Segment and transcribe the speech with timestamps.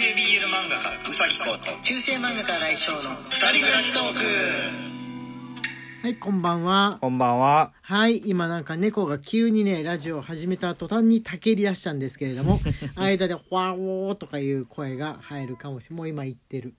[0.00, 4.18] 系 BL 漫画家うさぎこと中世漫画家来翔の二人暮らしトーク。
[6.02, 6.98] はいこんばんは。
[7.00, 7.72] こんばんは。
[7.82, 12.60] はい今なんか猫が急にねラジオを始めた途端にたけり出したんですけれども
[12.96, 15.98] 間で「ほわおー」とかいう声が入るかもしれない。
[15.98, 16.74] もう今言ってる。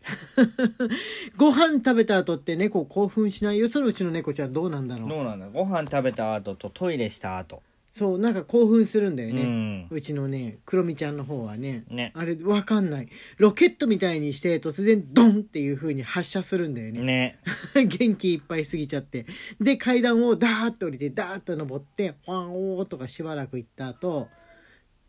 [1.37, 3.57] ご飯食べた後って猫興奮しない？
[3.59, 5.09] よそのうちの猫ちゃんどうなんだろう？
[5.09, 5.47] どうなんだ？
[5.51, 7.61] ご飯食べた後とトイレした後。
[7.97, 9.87] そうなんか興奮するんだよね、うん。
[9.89, 11.85] うちのねクロミちゃんの方はね。
[11.87, 12.11] ね。
[12.13, 13.07] あれわかんない。
[13.37, 16.99] ロケットみたいにして突然ドンっていう風に発射するんだよね。
[16.99, 17.39] ね。
[17.73, 19.25] 元気いっぱいすぎちゃって。
[19.61, 24.27] で階段をダーッと降りてダーッと登ってファンオーとかしばらく行った後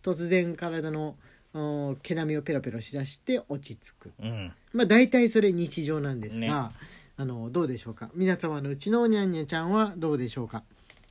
[0.01, 1.17] 突然体の
[1.55, 4.13] うん毛並みをペロペロしだして落ち着く。
[4.21, 4.53] うん。
[4.73, 6.51] まあ大体それ日常なんですが、ね。
[7.17, 8.11] あのどうでしょうか。
[8.15, 10.63] 皆様のうちのおにゃんにゃちゃんはどうでしょうか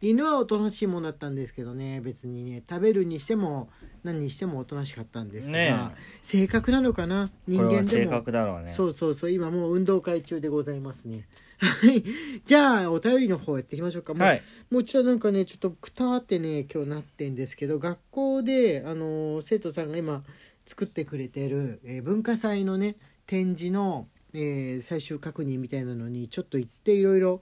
[0.02, 3.70] 犬はおとなしいもんだったんですけどね別にね食べるにしても
[4.04, 5.90] 何にしてもおとなしかったんですが、ね
[6.22, 7.32] 性格なのかな？
[7.48, 7.78] 人間でも。
[7.80, 8.68] は性格だろうね。
[8.72, 11.28] そうそうそう今もう運動会中でございますね。
[11.58, 12.04] はい。
[12.46, 14.14] じゃあお便りの方やっていきましょうか。
[14.14, 14.42] もう,、はい。
[14.70, 20.24] もうちろんなんかねちょっとくたってね今日なってんですけど学校であの生徒さんが今
[20.66, 27.42] 作ってくれてる、えー文化祭のね展示の、えー最終確認みたいなのにちょっと行っていろいろ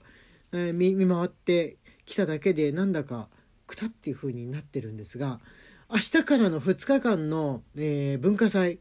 [0.52, 3.28] 見回ってきただけでなんだか
[3.66, 5.40] くたっていう風になってるんですが
[5.90, 8.78] 明日からの2日間の、えー文化祭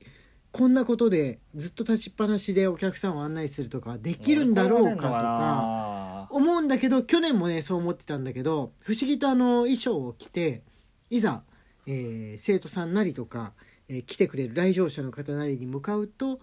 [0.51, 10.61] こんなことでずっと立ちっぱなしでお客さんを案内するとかできるんだろうかとか思うんだけど去年もねそう思ってたんだけど不思議とあの衣装を着て
[11.09, 11.41] いざ、
[11.87, 13.53] えー生徒さんなりとか、
[13.89, 16.39] えー来てくれる来場者の方なりに向かうと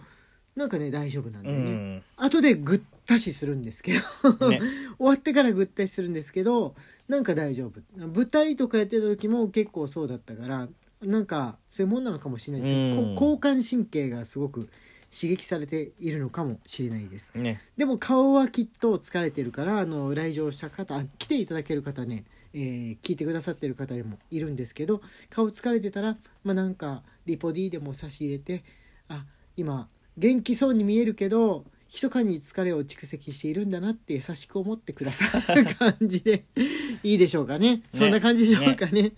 [0.57, 1.71] なんかね大丈夫なんだうよね。
[1.71, 2.03] ん。
[2.17, 2.81] 後でぐっ
[3.11, 4.61] たしするんですけど、ね。
[4.99, 6.77] 終わってからぐったしするんですけど
[7.09, 7.81] なんか大丈夫。
[8.07, 10.69] 舞台とかやってた時も結構そうだったから
[11.03, 14.69] なんかそういうもんなのかもしれないです、交感神経がすごく
[15.11, 17.33] 刺激されているのかもしれないです。
[17.35, 17.61] ね。
[17.77, 25.01] でも顔はきっと疲れてるからあの来場した方あ来ていただける方ね、えー聞いてくださってる方でもいるんですけど
[25.31, 28.63] 顔疲れてたらまあなんかリポ D でも差し入れて
[29.09, 29.25] あ
[29.57, 36.45] 今元気そうに見えるけど密かに疲れを蓄積しているんだなって優しく思ってくださる感じで
[37.03, 37.83] いいでしょうかね。
[37.93, 39.13] そんな感じでしょうかね。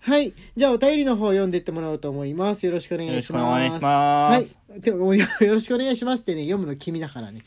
[0.00, 0.34] はい。
[0.54, 2.66] じゃあお便りの方読んでってもらおうと思います。
[2.66, 3.42] よろしくお願よろいします。
[3.42, 4.60] しくお願いします。
[4.68, 4.80] はい。
[4.80, 7.40] でもよろしくお願いしますってね読むの君だからね。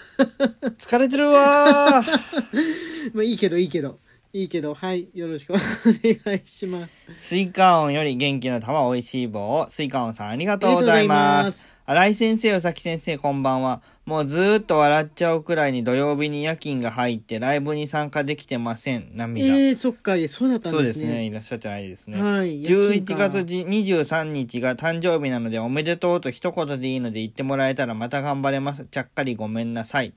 [0.78, 3.12] 疲れてるわー。
[3.12, 3.98] まあいいけどいいけど。
[4.32, 5.08] いいけどはい。
[5.14, 6.92] よろしくお願いします。
[7.18, 9.60] スイカ音より元気の玉美味しい棒。
[9.60, 11.52] を、スイカ音さんありがとうございま。
[11.52, 13.82] す新井先生、うさき先生、こんばんは。
[14.06, 19.10] もうずーっと笑っちゃうくらいに土曜日に夜勤が入ってライブに参加できてません。
[19.12, 19.54] 涙。
[19.54, 21.24] えー、そっかそうだったそうんですすでねね。
[21.26, 22.22] いらっしゃってないですね。
[22.22, 28.86] はい11月じ23日が誕生日なのでおめでとうと一言でいいので言ってもらえたらまた頑張れます。
[28.86, 30.14] ちゃっかりごめんなさい。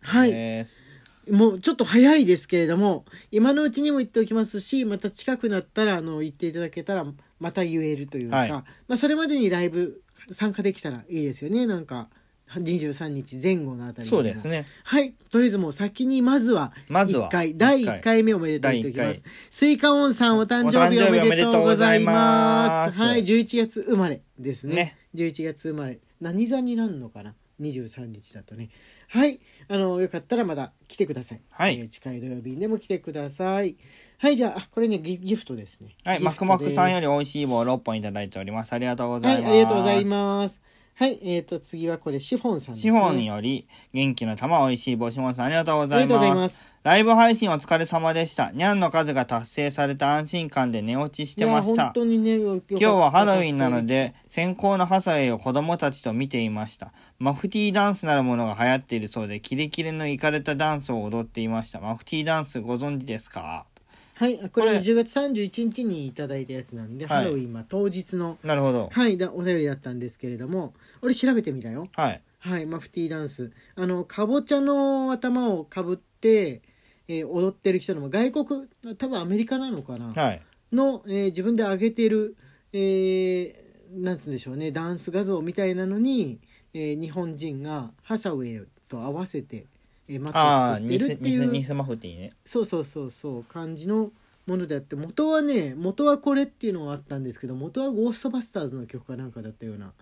[0.00, 0.66] はい
[1.30, 7.04] もうちょっと早いですけれども今のうちにも言っておきますしまた近くなったらあの言っていただけたら
[7.40, 11.66] また言えるというか、はいまあ、それまでにライブ参加できたらいいですよね。
[11.66, 12.08] なんか
[12.54, 14.66] 23日前後のあたりそうですね。
[14.84, 15.12] はい。
[15.30, 17.28] とりあえずもう先にまずはまずは。
[17.28, 17.50] 1回。
[17.50, 17.58] 一回。
[17.58, 19.24] 第1回目おめでとう言っておきます。
[19.50, 23.00] スイカオンさんお誕生日おめでとうございます。
[23.00, 23.52] お誕生日おめでとうございます。
[23.52, 23.56] はい。
[23.56, 24.74] 11月生まれですね。
[24.74, 24.96] ね。
[25.14, 25.98] 11月生まれ。
[26.20, 28.70] 何座になるのかな？23日だとね
[29.08, 33.76] はいあのよかったらまだ来てください、はいえー近い土曜日にでも来てください
[34.18, 36.20] はいじゃああこれねギギフトですねはい。
[36.22, 38.72] マクマクさんよでり美味しい棒を6本いただいております。
[38.72, 39.44] ありがとうごすざいます。
[39.44, 40.60] はいありがとうございます
[40.98, 46.40] はいえっ、と次はこれシフォンさんです、ね、シフォンより元気の玉美味しい棒シフォンさんありがとうございありがとうございま。
[46.42, 46.60] ます。
[46.60, 48.50] すライブ配信お疲れ様でした。
[48.52, 51.92] ニャンの数が達成された安心感で寝落ちしてました。
[51.94, 56.92] ね今今日はハロウィンなので先行のハサウェイを子供たちと見ていました。
[57.18, 61.80] マフティーダンスなるものが流行っているそうでキレキレのイカれたダンスを踊っていました。
[61.80, 63.66] マフティーダンスご存知ですか？
[64.18, 67.24] はい、これこれ10月31日にいただいたやつなんで、はい。
[67.24, 68.88] ハロウィンは当日の、なるほど。
[68.90, 71.88] はい、だお便りだったんですけれども俺調べてみたよ。
[71.92, 72.22] はい。
[72.38, 73.52] はいマフティーダンス。
[73.74, 76.62] あのかぼちゃの頭をかぶって、
[77.08, 78.46] えー踊ってる人のも外国
[78.96, 80.42] 多分アメリカなのかな、はい。
[80.72, 82.36] の、えー自分で上げてる、
[82.72, 86.40] えーなんつうんでしょうねダンス画像みたいなのに、
[86.72, 89.66] えー日本人がハサウェイと合わせて、
[90.08, 91.52] えーマットを作って偽るっていう。
[91.52, 92.32] 偽偽マフティーね。
[92.44, 94.12] そうそうそうそう感じの
[94.46, 99.92] ものであって元はね元はこれっていうのがあったんですけど元はゴーストバスターズの曲かなんかだったような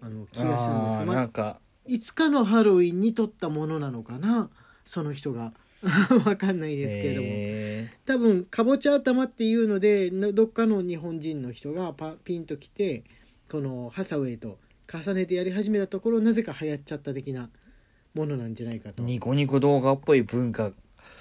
[0.00, 1.58] あの気がしたんですが、まあ、なんか。
[1.84, 4.50] いつかのハロウィンに撮ったものなのかな
[4.84, 5.52] その人が。
[6.24, 13.02] わかんないですけれども、へ多分かぼちゃ頭っていうのでのどっかの日本人の人がパピンと来て
[13.50, 17.50] このハサウェイと重ねてやり始めたところなぜか流行っちゃった的な
[18.14, 20.72] ものなんじゃないかと、ニコニコ動画っぽい文化。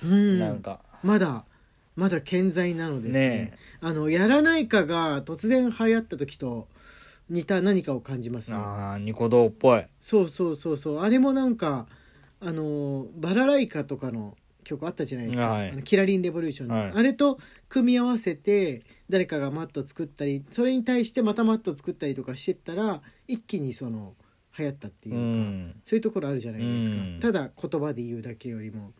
[0.03, 1.45] うん、なんか、まだ
[1.95, 3.19] まだ健在なのですね。
[3.29, 6.67] ねあのやらないかが突然流行った時と
[7.29, 8.57] 似た何かを感じますね。
[8.57, 9.85] ああニコ動っぽい。
[9.99, 10.99] そうそうそうそう。
[11.01, 11.87] あれもなんか
[12.39, 15.69] あのバラライカとかの曲あったじゃないですか、はい。
[15.71, 16.91] あのキラリンレボリューションの、はい。
[16.95, 24.13] あれと組み合わせて誰かがマット作ったりそれに対してまたマット作ったりとかしてったら一気にその
[24.57, 25.75] 流行ったっていううか、ん。
[25.83, 27.19] そういうところあるじゃないですか、うん。
[27.19, 28.93] ただ言葉で言うだけよりも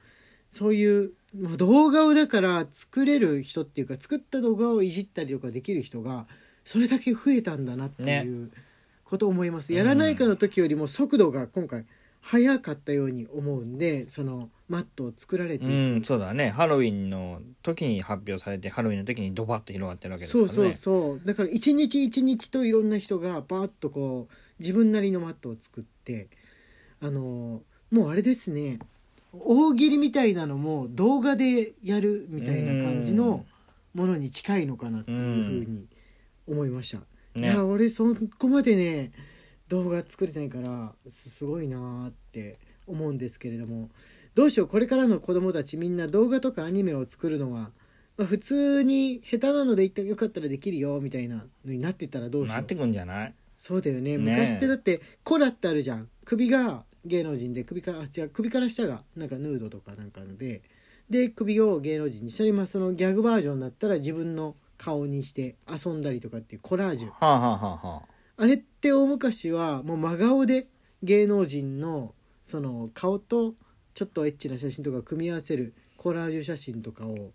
[0.50, 6.28] そういうまあ動画をだから作れる人っていうか作った動画をいじったりとかできる人が
[6.66, 8.52] それだけ増えたんだなっていう
[9.06, 11.86] ことを思います、ねやらないかの時よりも速度が今回
[12.22, 16.50] 速かったように思うんでそのマットを作られていく、うんそうだね。
[16.50, 20.54] ハロウィンの時に発表されてハロウィンの時にドバッと広がってるわけですからね。
[20.54, 21.22] そうそうそう。
[21.26, 26.30] だから一日一日といろんな人がバーッとこう自分なりのマットを作って
[27.02, 27.62] あの
[27.92, 28.80] もうあれですね
[29.34, 33.46] 大喜利みたいなのも動画でやるみたいな感じの
[33.94, 35.88] ものに近いのかなっていうふうに
[36.48, 37.48] 思いました、いね。
[37.50, 38.06] や俺そ
[38.38, 39.12] こまでね
[39.68, 42.58] 動画作れないからすすごいなーって
[42.88, 43.90] 思うんですけれども。
[44.34, 47.72] どうしようこれからの子供たちみんな動画とかアニメを作るのは、
[48.18, 51.36] まあ、普通に下手なのでよかったらできるよみたいな
[51.66, 52.56] のになってったらどうしよう。
[52.56, 53.34] なってくんじゃない？
[53.62, 54.18] そうだよね。
[54.18, 56.10] ね昔ってだってコラってあるじゃん。
[56.26, 60.64] 首が芸能人で首からあ違う首から下がなんかヌードとかなんかので。
[61.12, 67.10] で首を芸能人にしたり、まあ、そのギャグバージョンだったら自分の顔にして遊んだりとかっていうコラージュ。
[67.10, 68.02] はあはあはあはあ。
[68.38, 70.68] あれって大昔はもう真顔で
[71.04, 73.54] 芸能人のその顔と
[73.94, 77.32] ちょっとエッチな写真とか組み合わせるコラージュ写真とかを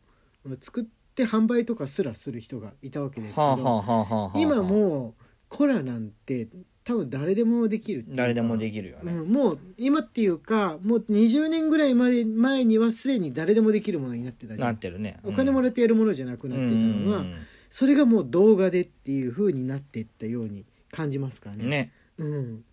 [0.60, 0.84] 作っ
[1.14, 6.48] て販売とかすらする人がいたわけですけど、はあはあはあはあ今もうコラなんて
[6.84, 15.18] 多分誰でもできる誰でもできるよね、うん、もう今っていうかもう20年ぐらい前前にはすでに誰でもできるものになってたじゃなんってるね。
[15.24, 17.34] お金もらってやるものじゃなくなってたのが、うん。
[17.70, 21.64] それがもう動画でっていう風になっていったように感じますからね。
[21.64, 21.92] ね。
[22.18, 22.64] うん、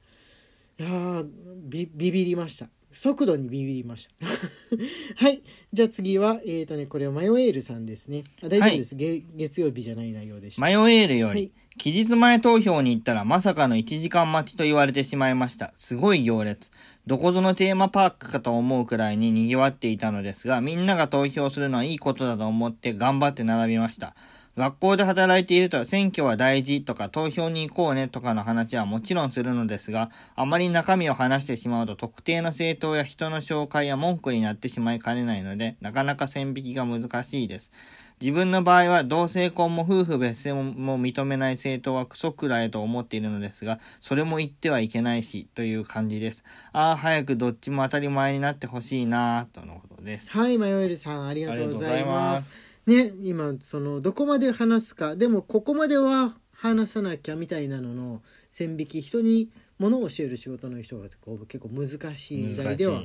[0.79, 1.27] いやー
[1.63, 2.69] ビビビりました。
[2.91, 4.13] 速度にビビりました。
[5.17, 5.41] はい。
[5.71, 8.23] じゃあ次はえーとねこれはマヨエールさんですね。
[8.43, 10.61] あ大丈夫です、げ月曜日じゃない内容でした。
[10.61, 15.73] マヨエールより、はい期日前投票に行ったらまさかの1時間待ちと言われてしまいました。
[15.77, 16.71] すごい行列。
[17.07, 24.15] どこぞのテーマパークかと思うくらいに賑わっていたのですが、みんなが投票するのはいいことだと思って頑張って並びました。
[24.55, 37.71] 学校で働いていると選挙は大事とか投票に行こうねとかの話はもちろんするのですが、あまり中身を話してしまうと特定の政党や人の紹介や文句になってしまいかねないので、なかなか線引きが難しいです。
[38.21, 46.45] 自分の場合は同性婚も夫婦別姓も認めない政党はクソくらいと思っているのですが、それも言ってはいけないし、という感じです。
[46.73, 50.29] ああ、早くどっちも当たり前になってほしいな、とのことです。
[50.29, 55.15] はいマヨエールさんありがとうございますね今そのどこまで話すか。
[55.15, 59.49] でもここまでは話さなきゃみたいなのの線引き人に
[59.79, 63.03] 物を教える仕事の人がこう結構難しい時代では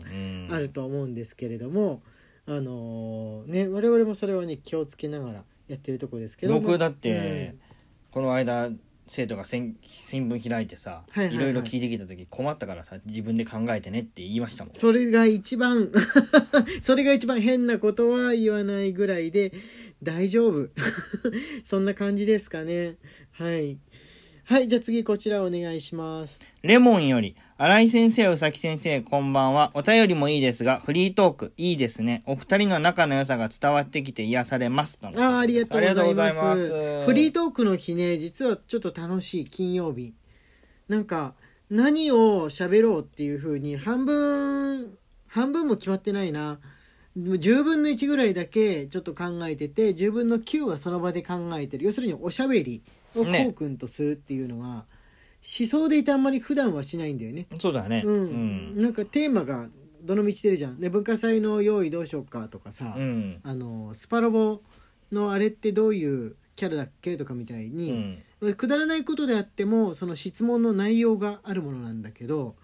[0.50, 2.02] あると思うんですけれども、
[2.46, 6.54] あのーね我々もそれはね気をつけながらやってるところですけど。
[6.54, 7.56] も僕だって、
[8.10, 8.70] この間
[9.08, 11.36] 生徒が新新聞開いてさ、はいはいはい。
[11.36, 14.74] いろいろ聞いてきた時困ったからさ自分で考えてねって言いましたもん。
[14.74, 15.90] それが一番
[16.82, 19.52] それが一番変なことは言わないぐらいで
[20.02, 20.68] 大丈夫。
[21.64, 22.96] そんな感じですかね。
[23.32, 23.78] はい
[24.48, 26.40] はいじゃあ次こちらお願いします。
[26.62, 29.70] レモンより、新井先生、宇崎先生、こんばんは。
[29.74, 32.22] お便りもいいですが、フリートーク、いいですね。
[32.24, 35.00] お二人の仲の良さが伝わってきて癒されます。
[35.02, 36.00] あーありがとうございます。
[36.00, 37.04] ありがとうございます。
[37.04, 40.14] フリートークの日ね実はちょっと楽しい金曜日。
[40.88, 41.34] なんか
[41.68, 46.58] 何を喋ろうっていう風に半分半分も決まってないな。
[47.18, 51.84] 10分の1ぐらいだけちょっと考えてて10分の9はその場で考えてる。
[51.84, 52.82] 要するにおしゃべり
[53.20, 54.86] をこねうくんとするっていうのは、
[55.42, 58.02] 思想でいてあんまり普段はしないんだよねそうだね。
[58.04, 59.66] うん、なんかテーマが
[60.02, 63.40] どの道出るじゃんで文化祭の用意どうしようかとかさ、うん。
[63.42, 64.60] あのスパロボ
[65.12, 67.76] のあれってどういうキャラだっけとかみたいうん。
[67.76, 72.56] に、くだらないことであってもその質問の内容があるものなんだけど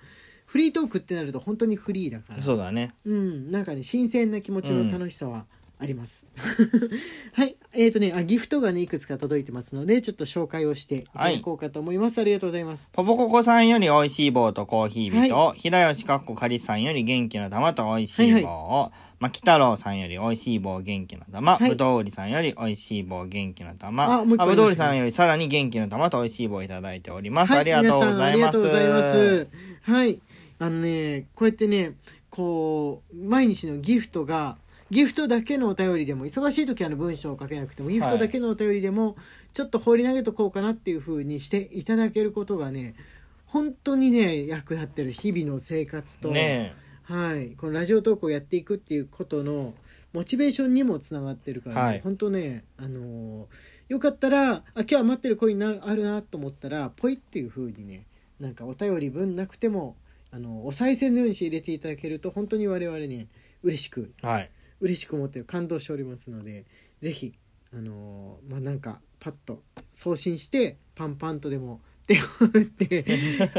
[0.46, 2.92] フリートークってなると本当にフリーだからそうだね。
[3.04, 5.46] うん、なんかね新鮮な気持ちの楽しさは
[5.85, 6.26] ああります。
[7.35, 7.57] はい。
[7.75, 12.91] えーとねあギフトがねいくつか届いてますのでちょっと紹介をしていただこうかと思います、ありがとうございます。
[12.93, 18.49] ポポココさんより美味しい棒とコーヒー人、平吉かっこかりさんより元気の玉と美味しい棒。
[18.49, 21.71] を、まき太郎さんより美味しい棒元気の玉、はい。
[21.71, 27.53] ぶどう売りさんより美味しい棒元気の玉、あもう一ぶどう売りさんよりさらに元気の玉と美味しい棒をいただいております。
[27.53, 27.61] はい。
[27.61, 28.23] ありがとうございます。
[28.23, 29.49] ありがとうございます。
[29.83, 30.21] はい。
[30.61, 31.95] あのねこうやってね
[32.31, 34.57] こう毎日のギフトが
[34.91, 39.17] ギフトだけのお便りでも忙しい時はあの文章を書けなくてもギフトだけのお便りでも
[39.53, 42.95] ちょっと放り投げとこうかなっていう風にしていただけることがね
[43.47, 46.75] 本当にね役立ってる日々の生活と、ね
[47.05, 49.75] はい、このラジオ投稿をやっていくっていうことの
[50.12, 53.45] モチベーションにもつながってるから、ねはい本当ね、あのー
[53.88, 58.07] よかったらあ今日余ってるコインなあるなと思ったらポイっていう風にね
[58.41, 59.97] なんかお便り分なくても
[60.33, 63.29] あのお賽銭のようにして入れていただけると本当に我々ね
[63.62, 64.26] 嬉しくえ。
[64.26, 64.50] はい。
[64.81, 66.64] 嬉しく思って感動しておりますので
[67.00, 67.35] ぜひ
[67.73, 72.18] あのーまあなんかパッと送信してパンパンとでも手を
[72.52, 73.04] 打って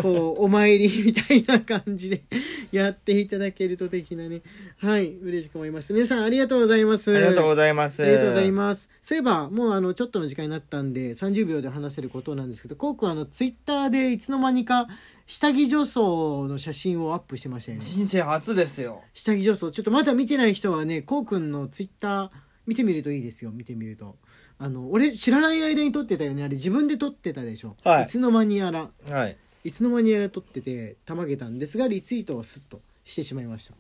[0.02, 2.24] こうお参りみたいな感じで
[2.72, 4.42] やっていただけると的なね
[4.78, 8.04] はい嬉しく思います皆さんありがとうございますありがとうございます。
[8.04, 8.90] ありがとうございます。
[9.02, 14.88] そういえば、もうあの、ちょっとの時間になったんで、30秒で話せることなんですけど、コウ君あの、ツイッターでいつの間にか、
[15.26, 17.86] 下着女装の写真をアップしてましたよね。
[17.86, 19.02] 人生初ですよ。
[19.14, 19.72] 下着女装。
[19.72, 22.30] ちょっとまだ見てない人はね、コウ君のツイッター
[22.66, 23.52] 見てみるといいですよ。
[23.52, 24.18] 見てみると。
[24.58, 26.44] あの、俺知らない間に撮ってたよね。
[26.44, 27.76] あれ自分で撮ってたでしょ。
[27.84, 28.90] はいつの間にやら。
[29.10, 29.38] はい。
[29.64, 33.74] いつの間にやら撮ってて、たまげたんですが、リツイートをスッとしてしまいました。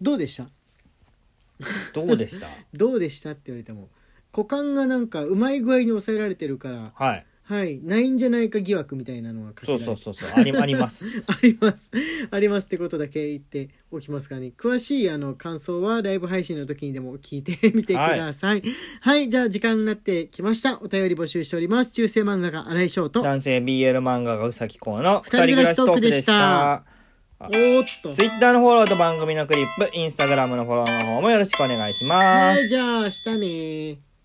[0.00, 0.48] どうでした？
[1.94, 2.48] どうでした？
[2.74, 3.30] どうでした？
[3.30, 3.88] って言われても
[4.36, 7.26] 股間がなんかうまい具合に抑えられてるからはい。
[7.48, 7.78] はい。
[7.80, 9.84] ないんじゃないか疑惑みたいなのがかけられて。
[9.84, 10.40] そうそうそうそう。
[10.40, 11.06] あり、あります。
[11.28, 11.90] あります。
[12.30, 14.52] ありますってことだけ言っておきますからね。
[14.56, 18.62] 詳しいあの感想はライブ配信の時にでも聞いてみてください。
[19.00, 20.80] はい、じゃあ時間になってきました。
[20.80, 21.92] お便り募集しております。
[21.92, 23.22] 中世漫画家新井翔と。
[23.22, 26.84] 男性 BL 漫画がうさきこうの二人暮らしトークでした。
[27.38, 28.12] おーっと。
[28.12, 32.58] ツイッターのフォローと番組のクリップ、インスタグラムのフォローの方もよろしくお願いします。
[32.58, 32.68] はい。
[32.68, 34.15] じゃあ明日ね